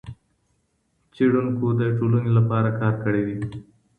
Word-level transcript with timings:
څېړونکو 1.13 1.67
د 1.79 1.81
ټولني 1.97 2.29
لپاره 2.37 2.69
کار 2.79 2.93
کړئ 3.03 3.23
دئ. 3.39 3.51